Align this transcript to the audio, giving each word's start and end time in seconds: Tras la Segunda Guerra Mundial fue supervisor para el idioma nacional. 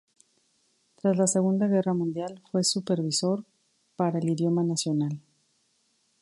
Tras 0.95 1.15
la 1.15 1.27
Segunda 1.27 1.67
Guerra 1.67 1.93
Mundial 1.93 2.41
fue 2.51 2.63
supervisor 2.63 3.45
para 3.95 4.17
el 4.17 4.29
idioma 4.31 4.63
nacional. 4.63 5.21